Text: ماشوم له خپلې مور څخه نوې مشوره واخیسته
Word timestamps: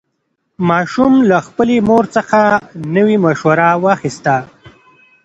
ماشوم 0.69 1.13
له 1.29 1.37
خپلې 1.47 1.77
مور 1.87 2.03
څخه 2.15 2.39
نوې 2.95 3.17
مشوره 3.25 3.69
واخیسته 3.83 4.35